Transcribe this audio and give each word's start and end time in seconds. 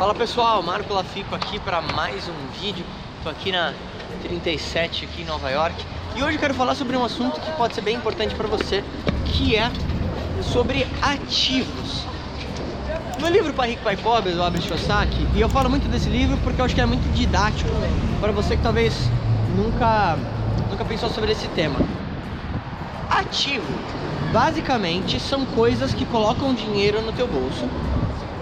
Fala 0.00 0.14
pessoal, 0.14 0.62
Marco 0.62 0.94
Lafico 0.94 1.34
aqui 1.34 1.58
para 1.58 1.82
mais 1.82 2.26
um 2.26 2.58
vídeo. 2.58 2.86
Tô 3.22 3.28
aqui 3.28 3.52
na 3.52 3.74
37 4.22 5.04
aqui 5.04 5.20
em 5.20 5.24
Nova 5.26 5.50
York 5.50 5.74
e 6.16 6.22
hoje 6.22 6.36
eu 6.36 6.40
quero 6.40 6.54
falar 6.54 6.74
sobre 6.74 6.96
um 6.96 7.04
assunto 7.04 7.38
que 7.38 7.52
pode 7.52 7.74
ser 7.74 7.82
bem 7.82 7.96
importante 7.96 8.34
para 8.34 8.48
você, 8.48 8.82
que 9.26 9.56
é 9.56 9.70
sobre 10.42 10.86
ativos. 11.02 12.06
No 13.20 13.28
livro 13.28 13.52
Pai 13.52 13.72
Rico 13.72 13.82
Pai 13.82 13.94
Pobre 13.98 14.32
do 14.32 14.42
Albert 14.42 14.62
Kiyosaki, 14.62 15.28
e 15.34 15.40
eu 15.42 15.50
falo 15.50 15.68
muito 15.68 15.86
desse 15.86 16.08
livro 16.08 16.38
porque 16.38 16.62
eu 16.62 16.64
acho 16.64 16.74
que 16.74 16.80
é 16.80 16.86
muito 16.86 17.06
didático 17.14 17.68
para 18.22 18.32
você 18.32 18.56
que 18.56 18.62
talvez 18.62 18.94
nunca 19.54 20.16
nunca 20.70 20.82
pensou 20.86 21.10
sobre 21.10 21.32
esse 21.32 21.46
tema. 21.48 21.78
Ativo, 23.10 23.70
basicamente, 24.32 25.20
são 25.20 25.44
coisas 25.44 25.92
que 25.92 26.06
colocam 26.06 26.54
dinheiro 26.54 27.02
no 27.02 27.12
teu 27.12 27.26
bolso 27.26 27.68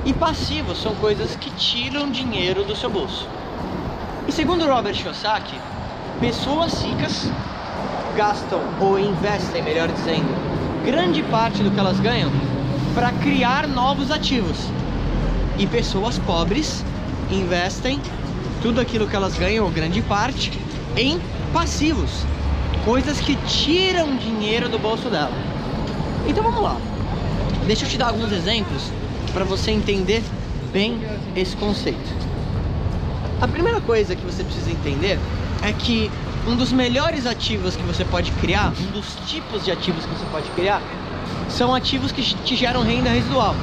e 0.09 0.13
passivos 0.15 0.81
são 0.81 0.95
coisas 0.95 1.37
que 1.37 1.51
tiram 1.51 2.11
dinheiro 2.11 2.65
do 2.65 2.75
seu 2.75 2.89
bolso. 2.89 3.29
E 4.27 4.33
segundo 4.33 4.67
Robert 4.67 4.95
Kiyosaki, 4.95 5.61
pessoas 6.19 6.83
ricas 6.83 7.31
gastam 8.17 8.59
ou 8.81 8.99
investem, 8.99 9.63
melhor 9.63 9.87
dizendo, 9.89 10.35
grande 10.83 11.23
parte 11.25 11.63
do 11.63 11.71
que 11.71 11.79
elas 11.79 12.01
ganham 12.01 12.31
para 12.95 13.13
criar 13.13 13.69
novos 13.69 14.11
ativos. 14.11 14.57
E 15.59 15.67
pessoas 15.67 16.19
pobres 16.21 16.83
investem 17.31 18.01
tudo 18.63 18.81
aquilo 18.81 19.07
que 19.07 19.15
elas 19.15 19.37
ganham, 19.37 19.67
ou 19.67 19.71
grande 19.71 20.01
parte, 20.01 20.59
em 20.97 21.21
passivos, 21.53 22.25
coisas 22.83 23.21
que 23.21 23.37
tiram 23.47 24.17
dinheiro 24.17 24.71
do 24.71 24.79
bolso 24.79 25.11
dela. 25.11 25.37
Então 26.27 26.43
vamos 26.43 26.63
lá. 26.63 26.79
Deixa 27.67 27.85
eu 27.85 27.91
te 27.91 27.99
dar 27.99 28.07
alguns 28.07 28.33
exemplos 28.33 28.91
para 29.33 29.45
você 29.45 29.71
entender 29.71 30.23
bem 30.73 31.01
esse 31.37 31.57
conceito. 31.57 32.29
A 33.41 33.47
primeira 33.47 33.81
coisa 33.81 34.17
que 34.17 34.25
você 34.25 34.43
precisa 34.43 34.71
entender 34.71 35.19
é 35.63 35.73
que 35.73 36.11
um 36.47 36.57
dos 36.57 36.73
melhores 36.73 37.27
ativos 37.27 37.77
que 37.77 37.83
você 37.83 38.05
pode 38.05 38.31
criar, 38.33 38.73
um 38.81 38.91
dos 38.93 39.17
tipos 39.27 39.65
de 39.65 39.71
ativos 39.71 40.05
que 40.05 40.11
você 40.11 40.27
pode 40.31 40.51
criar, 40.51 40.83
são 41.49 41.75
ativos 41.75 42.11
que 42.11 42.23
te 42.23 42.57
geram 42.57 42.83
renda 42.83 43.11
residual. 43.11 43.55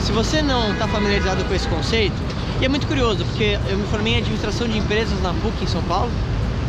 Se 0.00 0.12
você 0.12 0.42
não 0.42 0.72
está 0.72 0.86
familiarizado 0.86 1.44
com 1.44 1.54
esse 1.54 1.66
conceito, 1.68 2.16
e 2.60 2.64
é 2.64 2.68
muito 2.68 2.86
curioso, 2.86 3.24
porque 3.24 3.58
eu 3.68 3.76
me 3.76 3.86
formei 3.86 4.14
em 4.14 4.18
administração 4.18 4.68
de 4.68 4.78
empresas 4.78 5.20
na 5.22 5.32
PUC 5.34 5.64
em 5.64 5.66
São 5.66 5.82
Paulo, 5.82 6.10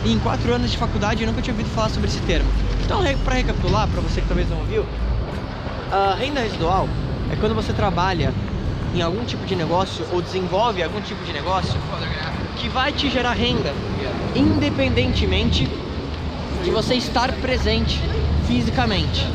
e 0.05 0.13
em 0.13 0.19
quatro 0.19 0.53
anos 0.53 0.71
de 0.71 0.77
faculdade 0.77 1.21
eu 1.21 1.27
nunca 1.27 1.41
tinha 1.41 1.53
ouvido 1.53 1.69
falar 1.73 1.89
sobre 1.89 2.09
esse 2.09 2.19
termo. 2.21 2.49
Então, 2.85 3.01
para 3.23 3.35
recapitular, 3.35 3.87
para 3.87 4.01
você 4.01 4.21
que 4.21 4.27
talvez 4.27 4.49
não 4.49 4.59
ouviu, 4.59 4.85
a 5.91 6.15
renda 6.15 6.41
residual 6.41 6.87
é 7.31 7.35
quando 7.35 7.55
você 7.55 7.73
trabalha 7.73 8.33
em 8.93 9.01
algum 9.01 9.23
tipo 9.23 9.45
de 9.45 9.55
negócio 9.55 10.05
ou 10.11 10.21
desenvolve 10.21 10.81
algum 10.81 11.01
tipo 11.01 11.23
de 11.23 11.31
negócio 11.31 11.79
que 12.57 12.67
vai 12.67 12.91
te 12.91 13.09
gerar 13.09 13.33
renda, 13.33 13.73
independentemente 14.35 15.69
de 16.63 16.71
você 16.71 16.95
estar 16.95 17.31
presente 17.33 18.01
fisicamente. 18.45 19.25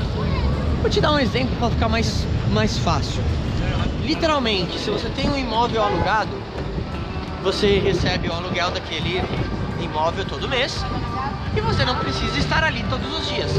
Vou 0.80 0.90
te 0.90 1.00
dar 1.00 1.12
um 1.12 1.18
exemplo 1.18 1.56
para 1.56 1.70
ficar 1.70 1.88
mais, 1.88 2.26
mais 2.52 2.76
fácil. 2.78 3.22
Literalmente, 4.02 4.78
se 4.78 4.90
você 4.90 5.08
tem 5.08 5.30
um 5.30 5.38
imóvel 5.38 5.82
alugado, 5.82 6.32
você 7.42 7.78
recebe 7.78 8.28
o 8.28 8.32
aluguel 8.32 8.70
daquele 8.70 9.22
imóvel 9.80 10.24
todo 10.24 10.48
mês 10.48 10.84
e 11.56 11.60
você 11.60 11.84
não 11.84 11.96
precisa 11.96 12.38
estar 12.38 12.64
ali 12.64 12.84
todos 12.90 13.18
os 13.18 13.28
dias. 13.28 13.52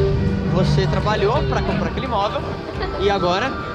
Você 0.53 0.85
trabalhou 0.87 1.41
para 1.43 1.61
comprar 1.61 1.87
aquele 1.87 2.05
imóvel 2.05 2.41
e 2.99 3.09
agora 3.09 3.74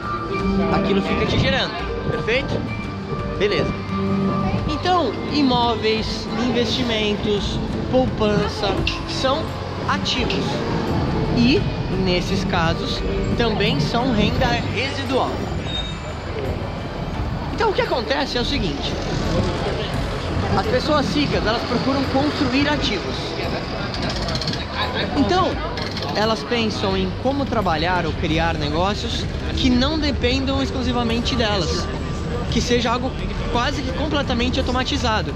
aquilo 0.75 1.03
fica 1.03 1.27
te 1.27 1.39
gerando, 1.39 1.73
perfeito? 2.11 2.55
Beleza. 3.39 3.73
Então, 4.69 5.13
imóveis, 5.33 6.27
investimentos, 6.49 7.59
poupança 7.91 8.69
são 9.09 9.43
ativos 9.89 10.45
e, 11.37 11.61
nesses 12.05 12.45
casos, 12.45 13.03
também 13.37 13.81
são 13.81 14.13
renda 14.13 14.47
residual. 14.75 15.31
Então, 17.55 17.71
o 17.71 17.73
que 17.73 17.83
acontece 17.83 18.39
é 18.39 18.41
o 18.41 18.45
seguinte: 18.45 18.93
as 20.57 20.67
pessoas 20.67 21.15
ricas 21.15 21.47
elas 21.47 21.63
procuram 21.63 22.03
construir 22.05 22.69
ativos. 22.69 23.17
Então, 25.17 25.51
elas 26.17 26.43
pensam 26.43 26.97
em 26.97 27.11
como 27.23 27.45
trabalhar 27.45 28.07
ou 28.07 28.13
criar 28.13 28.55
negócios 28.55 29.25
que 29.57 29.71
não 29.71 29.99
dependam 29.99 30.63
exclusivamente 30.63 31.35
delas, 31.37 31.87
que 32.51 32.61
seja 32.61 32.93
algo 32.93 33.11
quase 33.53 33.83
que 33.83 33.93
completamente 33.93 34.59
automatizado. 34.59 35.35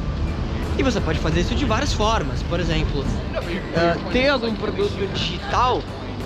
E 0.76 0.82
você 0.82 1.00
pode 1.00 1.18
fazer 1.20 1.40
isso 1.40 1.54
de 1.54 1.64
várias 1.64 1.92
formas, 1.92 2.42
por 2.42 2.58
exemplo, 2.58 3.00
uh, 3.02 4.10
ter 4.10 4.28
algum 4.28 4.54
produto 4.54 5.08
digital 5.12 5.80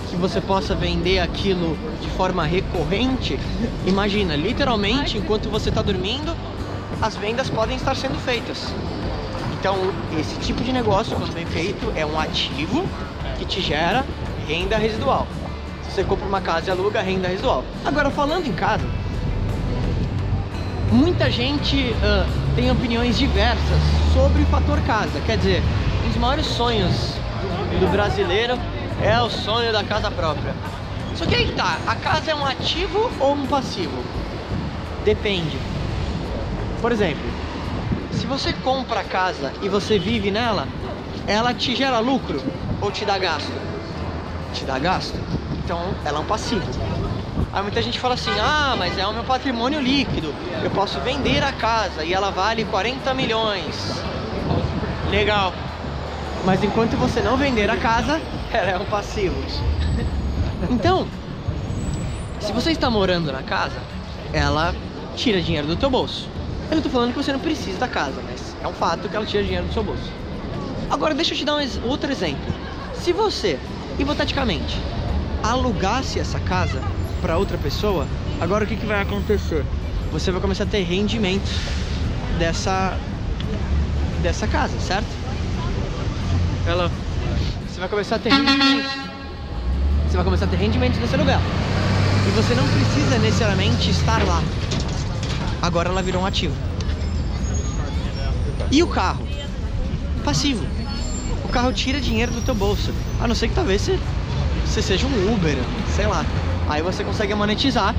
que 0.09 0.15
você 0.15 0.41
possa 0.41 0.73
vender 0.73 1.19
aquilo 1.19 1.77
de 2.01 2.09
forma 2.09 2.43
recorrente. 2.43 3.39
Imagina, 3.85 4.35
literalmente, 4.35 5.17
enquanto 5.17 5.49
você 5.49 5.69
está 5.69 5.83
dormindo, 5.83 6.35
as 6.99 7.15
vendas 7.15 7.47
podem 7.49 7.77
estar 7.77 7.95
sendo 7.95 8.17
feitas. 8.17 8.73
Então, 9.59 9.77
esse 10.19 10.35
tipo 10.39 10.63
de 10.63 10.71
negócio, 10.71 11.15
quando 11.15 11.33
bem 11.33 11.45
feito, 11.45 11.91
é 11.95 12.05
um 12.05 12.19
ativo 12.19 12.87
que 13.37 13.45
te 13.45 13.61
gera 13.61 14.03
renda 14.49 14.79
residual. 14.79 15.27
Se 15.83 15.91
você 15.91 16.03
compra 16.03 16.27
uma 16.27 16.41
casa 16.41 16.69
e 16.69 16.71
aluga, 16.71 17.01
renda 17.01 17.27
residual. 17.27 17.63
Agora, 17.85 18.09
falando 18.09 18.47
em 18.47 18.53
casa, 18.53 18.83
muita 20.91 21.29
gente 21.29 21.91
uh, 21.91 22.55
tem 22.55 22.71
opiniões 22.71 23.15
diversas 23.15 23.79
sobre 24.11 24.41
o 24.41 24.45
fator 24.47 24.81
casa. 24.81 25.21
Quer 25.23 25.37
dizer, 25.37 25.61
um 26.03 26.07
dos 26.07 26.17
maiores 26.17 26.47
sonhos 26.47 27.13
do 27.79 27.87
brasileiro 27.91 28.57
é 29.03 29.21
o 29.21 29.29
sonho 29.29 29.71
da 29.71 29.83
casa 29.83 30.09
própria. 30.09 30.55
Só 31.15 31.27
que 31.27 31.35
aí 31.35 31.51
tá, 31.51 31.77
a 31.85 31.95
casa 31.95 32.31
é 32.31 32.35
um 32.35 32.45
ativo 32.45 33.11
ou 33.19 33.33
um 33.33 33.45
passivo? 33.45 34.03
Depende. 35.05 35.57
Por 36.81 36.91
exemplo, 36.91 37.29
se 38.13 38.25
você 38.25 38.51
compra 38.51 39.01
a 39.01 39.03
casa 39.03 39.53
e 39.61 39.69
você 39.69 39.99
vive 39.99 40.31
nela, 40.31 40.67
ela 41.27 41.53
te 41.53 41.75
gera 41.75 41.99
lucro 41.99 42.41
ou 42.81 42.91
te 42.91 43.05
dá 43.05 43.17
gasto? 43.19 43.68
Te 44.53 44.65
dá 44.65 44.79
gasto. 44.79 45.15
Então 45.63 45.93
ela 46.03 46.17
é 46.17 46.21
um 46.21 46.25
passivo. 46.25 46.65
Aí 47.51 47.61
muita 47.61 47.81
gente 47.81 47.99
fala 47.99 48.13
assim: 48.13 48.31
ah, 48.39 48.75
mas 48.77 48.97
é 48.97 49.05
o 49.05 49.13
meu 49.13 49.23
patrimônio 49.23 49.79
líquido. 49.79 50.33
Eu 50.63 50.71
posso 50.71 50.99
vender 51.01 51.43
a 51.43 51.51
casa 51.51 52.03
e 52.03 52.13
ela 52.13 52.31
vale 52.31 52.65
40 52.65 53.13
milhões. 53.13 53.75
Legal. 55.09 55.53
Mas 56.45 56.63
enquanto 56.63 56.95
você 56.97 57.21
não 57.21 57.37
vender 57.37 57.69
a 57.69 57.77
casa, 57.77 58.21
ela 58.51 58.71
é 58.71 58.77
um 58.77 58.85
passivo. 58.85 59.35
Então, 60.69 61.07
se 62.39 62.51
você 62.51 62.71
está 62.71 62.89
morando 62.89 63.31
na 63.31 63.43
casa, 63.43 63.77
ela 64.33 64.73
tira 65.15 65.41
dinheiro 65.41 65.67
do 65.67 65.75
teu 65.75 65.89
bolso. 65.89 66.27
Eu 66.69 66.75
não 66.75 66.83
tô 66.83 66.89
falando 66.89 67.11
que 67.11 67.17
você 67.17 67.31
não 67.31 67.39
precisa 67.39 67.79
da 67.79 67.87
casa, 67.87 68.21
mas 68.27 68.55
é 68.63 68.67
um 68.67 68.73
fato 68.73 69.09
que 69.09 69.15
ela 69.15 69.25
tira 69.25 69.43
dinheiro 69.43 69.65
do 69.65 69.73
seu 69.73 69.83
bolso. 69.83 70.11
Agora 70.89 71.13
deixa 71.13 71.33
eu 71.33 71.37
te 71.37 71.45
dar 71.45 71.55
um 71.55 71.87
outro 71.87 72.11
exemplo. 72.11 72.53
Se 72.93 73.11
você, 73.11 73.59
hipoteticamente, 73.99 74.77
alugasse 75.43 76.19
essa 76.19 76.39
casa 76.39 76.81
para 77.21 77.37
outra 77.37 77.57
pessoa, 77.57 78.07
agora 78.39 78.63
o 78.63 78.67
que, 78.67 78.75
que 78.75 78.85
vai 78.85 79.01
acontecer? 79.01 79.63
Você 80.11 80.31
vai 80.31 80.41
começar 80.41 80.63
a 80.63 80.67
ter 80.67 80.83
rendimentos 80.83 81.51
dessa 82.39 82.97
dessa 84.23 84.47
casa, 84.47 84.77
certo? 84.79 85.07
Hello. 86.67 86.89
Você 87.67 87.79
vai 87.79 87.89
começar 87.89 88.15
a 88.15 88.19
ter 88.19 88.29
rendimentos. 88.29 88.91
Você 90.07 90.15
vai 90.15 90.25
começar 90.25 90.45
a 90.45 90.47
ter 90.47 90.57
rendimentos 90.57 90.99
desse 90.99 91.15
aluguel. 91.15 91.39
E 92.27 92.31
você 92.31 92.55
não 92.55 92.67
precisa 92.67 93.17
necessariamente 93.19 93.91
estar 93.91 94.21
lá 94.25 94.41
agora 95.61 95.89
ela 95.89 96.01
virou 96.01 96.21
um 96.21 96.25
ativo. 96.25 96.55
E 98.71 98.83
o 98.83 98.87
carro? 98.87 99.27
Passivo. 100.23 100.65
O 101.49 101.51
carro 101.51 101.73
tira 101.73 101.99
dinheiro 101.99 102.31
do 102.31 102.41
teu 102.41 102.53
bolso. 102.53 102.93
A 103.19 103.27
não 103.27 103.33
ser 103.33 103.47
que 103.47 103.55
talvez 103.55 103.81
você, 103.81 103.97
você 104.63 104.83
seja 104.83 105.07
um 105.07 105.33
Uber, 105.33 105.57
sei 105.95 106.05
lá. 106.05 106.23
Aí 106.69 106.79
você 106.83 107.03
consegue 107.03 107.33
monetizar. 107.33 107.95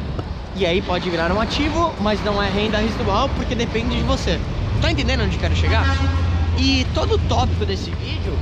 E 0.54 0.64
aí 0.64 0.80
pode 0.80 1.10
virar 1.10 1.32
um 1.32 1.40
ativo, 1.40 1.92
mas 2.00 2.22
não 2.24 2.40
é 2.40 2.48
renda 2.48 2.78
residual 2.78 3.28
porque 3.30 3.56
depende 3.56 3.96
de 3.96 4.04
você. 4.04 4.38
Tá 4.80 4.92
entendendo 4.92 5.24
onde 5.24 5.36
quero 5.36 5.56
chegar? 5.56 5.84
E 6.56 6.86
todo 6.94 7.16
o 7.16 7.18
tópico 7.18 7.66
desse 7.66 7.90
vídeo 7.90 8.32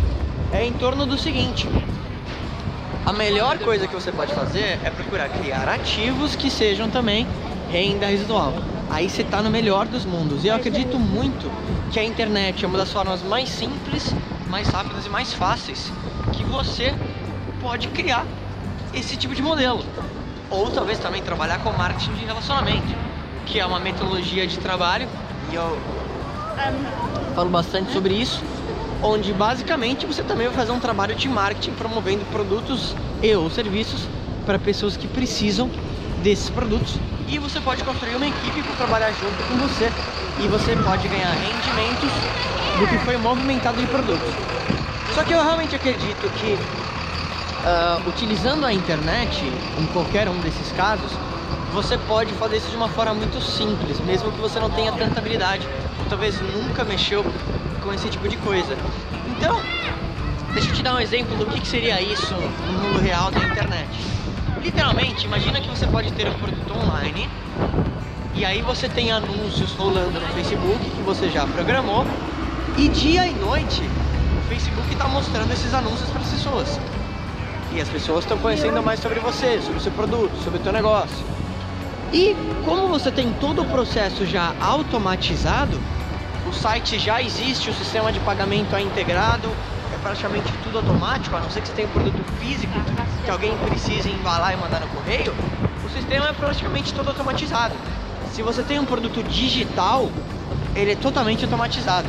é 0.52 0.66
em 0.66 0.74
torno 0.74 1.06
do 1.06 1.16
seguinte. 1.16 1.66
A 3.06 3.12
melhor 3.14 3.58
coisa 3.60 3.86
que 3.86 3.94
você 3.94 4.12
pode 4.12 4.34
fazer 4.34 4.78
é 4.84 4.90
procurar 4.90 5.30
criar 5.30 5.70
ativos 5.70 6.36
que 6.36 6.50
sejam 6.50 6.90
também 6.90 7.26
renda 7.70 8.08
residual 8.08 8.52
aí 8.90 9.08
você 9.08 9.22
está 9.22 9.42
no 9.42 9.50
melhor 9.50 9.86
dos 9.86 10.04
mundos. 10.04 10.44
E 10.44 10.48
eu 10.48 10.54
acredito 10.54 10.98
muito 10.98 11.50
que 11.90 11.98
a 11.98 12.04
internet 12.04 12.64
é 12.64 12.68
uma 12.68 12.78
das 12.78 12.92
formas 12.92 13.22
mais 13.22 13.48
simples, 13.48 14.14
mais 14.48 14.68
rápidas 14.68 15.06
e 15.06 15.08
mais 15.08 15.32
fáceis 15.32 15.92
que 16.32 16.44
você 16.44 16.94
pode 17.60 17.88
criar 17.88 18.26
esse 18.94 19.16
tipo 19.16 19.34
de 19.34 19.42
modelo. 19.42 19.84
Ou 20.50 20.70
talvez 20.70 20.98
também 20.98 21.22
trabalhar 21.22 21.58
com 21.58 21.70
marketing 21.72 22.14
de 22.14 22.24
relacionamento, 22.24 22.94
que 23.46 23.60
é 23.60 23.66
uma 23.66 23.78
metodologia 23.78 24.46
de 24.46 24.58
trabalho 24.58 25.08
E 25.50 25.54
eu 25.54 25.78
falo 27.34 27.50
bastante 27.50 27.92
sobre 27.92 28.14
isso, 28.14 28.42
onde 29.02 29.32
basicamente 29.32 30.06
você 30.06 30.22
também 30.22 30.46
vai 30.48 30.56
fazer 30.56 30.72
um 30.72 30.80
trabalho 30.80 31.14
de 31.14 31.28
marketing 31.28 31.72
promovendo 31.72 32.24
produtos 32.26 32.94
e 33.22 33.34
ou 33.34 33.48
serviços 33.48 34.00
para 34.44 34.58
pessoas 34.58 34.96
que 34.96 35.06
precisam 35.06 35.70
desses 36.22 36.50
produtos. 36.50 36.96
E 37.28 37.38
você 37.38 37.60
pode 37.60 37.84
construir 37.84 38.16
uma 38.16 38.26
equipe 38.26 38.62
para 38.62 38.74
trabalhar 38.74 39.12
junto 39.12 39.42
com 39.44 39.56
você 39.56 39.92
e 40.38 40.48
você 40.48 40.76
pode 40.76 41.06
ganhar 41.08 41.32
rendimentos 41.34 42.12
do 42.78 42.86
que 42.86 42.98
foi 42.98 43.16
movimentado 43.16 43.76
de 43.78 43.86
produtos. 43.86 44.32
Só 45.14 45.24
que 45.24 45.32
eu 45.32 45.42
realmente 45.42 45.74
acredito 45.74 46.30
que 46.30 46.54
uh, 46.54 48.08
utilizando 48.08 48.64
a 48.64 48.72
internet, 48.72 49.44
em 49.78 49.86
qualquer 49.86 50.28
um 50.28 50.38
desses 50.40 50.70
casos, 50.72 51.10
você 51.72 51.98
pode 51.98 52.32
fazer 52.34 52.58
isso 52.58 52.70
de 52.70 52.76
uma 52.76 52.88
forma 52.88 53.14
muito 53.14 53.40
simples, 53.40 53.98
mesmo 54.00 54.30
que 54.30 54.40
você 54.40 54.60
não 54.60 54.70
tenha 54.70 54.92
tanta 54.92 55.18
habilidade, 55.18 55.66
ou 55.98 56.06
talvez 56.08 56.40
nunca 56.40 56.84
mexeu 56.84 57.24
com 57.82 57.92
esse 57.92 58.08
tipo 58.08 58.28
de 58.28 58.36
coisa. 58.36 58.76
Então, 59.36 59.60
deixa 60.54 60.70
eu 60.70 60.74
te 60.74 60.82
dar 60.82 60.94
um 60.94 61.00
exemplo 61.00 61.36
do 61.36 61.46
que, 61.46 61.60
que 61.60 61.66
seria 61.66 62.00
isso 62.00 62.34
no 62.34 62.72
mundo 62.74 63.00
real 63.00 63.30
da 63.30 63.40
internet. 63.40 63.88
Literalmente, 64.62 65.26
imagina 65.26 65.60
que 65.60 65.68
você 65.68 65.86
pode 65.86 66.12
ter 66.12 66.28
um 66.28 66.34
produto 66.34 66.72
online 66.76 67.28
e 68.34 68.44
aí 68.44 68.62
você 68.62 68.88
tem 68.88 69.10
anúncios 69.10 69.72
rolando 69.72 70.20
no 70.20 70.28
Facebook 70.28 70.78
que 70.78 71.02
você 71.02 71.28
já 71.28 71.46
programou 71.46 72.06
e 72.78 72.88
dia 72.90 73.26
e 73.26 73.34
noite 73.34 73.82
o 73.82 74.48
Facebook 74.48 74.92
está 74.92 75.08
mostrando 75.08 75.52
esses 75.52 75.74
anúncios 75.74 76.08
para 76.10 76.20
as 76.20 76.28
pessoas. 76.28 76.80
E 77.72 77.80
as 77.80 77.88
pessoas 77.88 78.20
estão 78.20 78.38
conhecendo 78.38 78.80
mais 78.84 79.00
sobre 79.00 79.18
você, 79.18 79.60
sobre 79.60 79.78
o 79.78 79.80
seu 79.80 79.90
produto, 79.90 80.32
sobre 80.44 80.60
o 80.60 80.62
seu 80.62 80.72
negócio. 80.72 81.26
E 82.12 82.36
como 82.64 82.86
você 82.86 83.10
tem 83.10 83.32
todo 83.40 83.62
o 83.62 83.64
processo 83.64 84.24
já 84.24 84.54
automatizado, 84.60 85.78
o 86.48 86.52
site 86.52 87.00
já 87.00 87.20
existe, 87.20 87.68
o 87.68 87.74
sistema 87.74 88.12
de 88.12 88.20
pagamento 88.20 88.76
é 88.76 88.80
integrado, 88.80 89.48
é 89.92 89.98
praticamente 90.00 90.50
tudo 90.62 90.78
automático, 90.78 91.34
a 91.34 91.40
não 91.40 91.50
ser 91.50 91.62
que 91.62 91.68
você 91.68 91.74
tenha 91.74 91.88
um 91.88 91.90
produto 91.90 92.32
físico 92.40 92.72
que 93.24 93.30
alguém 93.30 93.58
precise 93.58 94.08
embalar 94.08 94.54
e 94.54 94.56
mandar 94.56 94.80
no 94.80 94.88
correio, 94.88 95.34
o 95.84 95.88
sistema 95.90 96.28
é 96.28 96.32
praticamente 96.32 96.94
todo 96.94 97.08
automatizado. 97.08 97.74
Se 98.32 98.40
você 98.40 98.62
tem 98.62 98.78
um 98.78 98.84
produto 98.84 99.20
digital, 99.24 100.08
ele 100.76 100.92
é 100.92 100.96
totalmente 100.96 101.44
automatizado. 101.44 102.08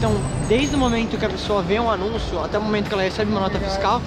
Então, 0.00 0.14
desde 0.48 0.74
o 0.74 0.78
momento 0.78 1.18
que 1.18 1.26
a 1.26 1.28
pessoa 1.28 1.60
vê 1.60 1.78
um 1.78 1.90
anúncio 1.90 2.42
até 2.42 2.56
o 2.56 2.62
momento 2.62 2.88
que 2.88 2.94
ela 2.94 3.02
recebe 3.02 3.30
uma 3.30 3.40
nota 3.40 3.60
fiscal, 3.60 4.00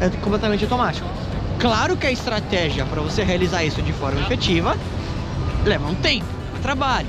é 0.00 0.10
completamente 0.20 0.64
automático. 0.64 1.08
Claro 1.60 1.96
que 1.96 2.04
a 2.04 2.10
estratégia 2.10 2.84
para 2.84 3.00
você 3.00 3.22
realizar 3.22 3.62
isso 3.62 3.80
de 3.80 3.92
forma 3.92 4.20
efetiva 4.22 4.76
leva 5.64 5.86
um 5.86 5.94
tempo, 5.94 6.26
um 6.52 6.60
trabalho. 6.60 7.06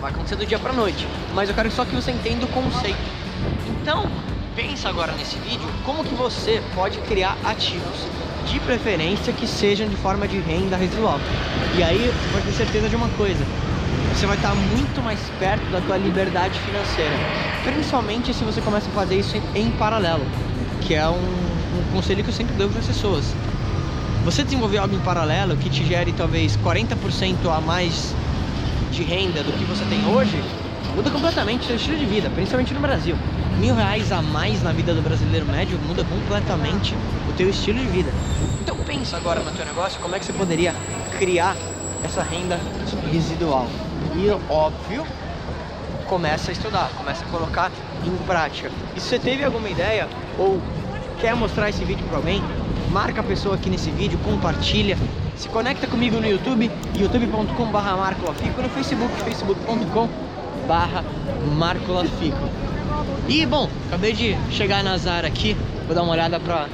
Vai 0.00 0.12
acontecer 0.12 0.36
do 0.36 0.46
dia 0.46 0.56
para 0.60 0.72
noite, 0.72 1.04
mas 1.34 1.48
eu 1.48 1.54
quero 1.56 1.68
só 1.68 1.84
que 1.84 1.92
você 1.96 2.12
entenda 2.12 2.44
o 2.44 2.48
conceito. 2.48 2.96
Então, 3.66 4.08
pensa 4.54 4.88
agora 4.88 5.12
nesse 5.14 5.36
vídeo 5.38 5.68
como 5.84 6.04
que 6.04 6.14
você 6.14 6.62
pode 6.76 6.98
criar 6.98 7.36
ativos, 7.42 8.06
de 8.46 8.60
preferência 8.60 9.32
que 9.32 9.48
sejam 9.48 9.88
de 9.88 9.96
forma 9.96 10.28
de 10.28 10.38
renda 10.38 10.76
residual. 10.76 11.18
E 11.76 11.82
aí 11.82 11.98
você 11.98 12.28
pode 12.30 12.44
ter 12.46 12.52
certeza 12.52 12.88
de 12.88 12.94
uma 12.94 13.08
coisa, 13.08 13.44
você 14.18 14.26
vai 14.26 14.36
estar 14.36 14.54
muito 14.54 15.00
mais 15.00 15.20
perto 15.38 15.64
da 15.70 15.80
tua 15.80 15.96
liberdade 15.96 16.58
financeira, 16.60 17.14
principalmente 17.62 18.34
se 18.34 18.42
você 18.42 18.60
começa 18.60 18.88
a 18.90 18.92
fazer 18.92 19.16
isso 19.16 19.36
em 19.54 19.70
paralelo, 19.72 20.26
que 20.80 20.94
é 20.94 21.08
um 21.08 21.48
um 21.78 21.92
conselho 21.92 22.22
que 22.24 22.30
eu 22.30 22.34
sempre 22.34 22.54
dou 22.56 22.68
para 22.68 22.80
as 22.80 22.86
pessoas. 22.86 23.24
Você 24.24 24.42
desenvolver 24.42 24.78
algo 24.78 24.94
em 24.94 25.00
paralelo 25.00 25.56
que 25.56 25.70
te 25.70 25.84
gere 25.84 26.12
talvez 26.12 26.56
40% 26.56 27.48
a 27.50 27.60
mais 27.60 28.14
de 28.90 29.02
renda 29.02 29.42
do 29.42 29.52
que 29.52 29.64
você 29.64 29.84
tem 29.84 30.04
hoje, 30.06 30.42
muda 30.96 31.10
completamente 31.10 31.62
o 31.62 31.66
seu 31.66 31.76
estilo 31.76 31.98
de 31.98 32.06
vida, 32.06 32.30
principalmente 32.30 32.74
no 32.74 32.80
Brasil. 32.80 33.16
Mil 33.60 33.74
reais 33.74 34.10
a 34.12 34.20
mais 34.20 34.62
na 34.62 34.72
vida 34.72 34.94
do 34.94 35.02
brasileiro 35.02 35.46
médio 35.46 35.78
muda 35.86 36.04
completamente 36.04 36.94
o 37.28 37.32
teu 37.34 37.48
estilo 37.48 37.78
de 37.78 37.86
vida. 37.86 38.10
Então 38.62 38.76
pensa 38.84 39.16
agora 39.16 39.40
no 39.40 39.50
teu 39.52 39.64
negócio, 39.64 40.00
como 40.00 40.14
é 40.14 40.18
que 40.18 40.24
você 40.24 40.32
poderia 40.32 40.74
criar 41.18 41.56
essa 42.02 42.22
renda 42.22 42.58
residual. 43.10 43.68
E 44.14 44.30
óbvio, 44.50 45.06
começa 46.06 46.50
a 46.50 46.52
estudar, 46.52 46.90
começa 46.96 47.24
a 47.24 47.28
colocar 47.28 47.70
em 48.04 48.16
prática. 48.26 48.70
E 48.96 49.00
se 49.00 49.08
você 49.08 49.18
teve 49.18 49.44
alguma 49.44 49.68
ideia 49.68 50.08
ou 50.38 50.60
quer 51.20 51.34
mostrar 51.34 51.68
esse 51.68 51.84
vídeo 51.84 52.04
para 52.08 52.16
alguém, 52.16 52.42
marca 52.90 53.20
a 53.20 53.24
pessoa 53.24 53.54
aqui 53.54 53.68
nesse 53.68 53.90
vídeo, 53.90 54.18
compartilha, 54.24 54.96
se 55.36 55.48
conecta 55.48 55.86
comigo 55.86 56.18
no 56.18 56.26
YouTube, 56.26 56.70
youtube.com 56.96 57.66
barra 57.66 57.96
marcolafico, 57.96 58.62
no 58.62 58.68
Facebook, 58.70 59.12
facebook.com 59.22 60.08
barra 60.66 61.04
marcolafico. 61.56 62.48
E 63.28 63.44
bom, 63.44 63.68
acabei 63.88 64.12
de 64.12 64.36
chegar 64.50 64.82
na 64.82 64.96
Zara 64.96 65.28
aqui, 65.28 65.56
vou 65.86 65.94
dar 65.94 66.02
uma 66.02 66.12
olhada 66.12 66.40
pra, 66.40 66.66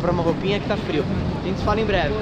pra 0.00 0.10
uma 0.10 0.22
roupinha 0.22 0.58
que 0.58 0.66
tá 0.66 0.76
frio. 0.76 1.04
A 1.42 1.46
gente 1.46 1.58
se 1.58 1.64
fala 1.64 1.80
em 1.80 1.84
breve. 1.84 2.14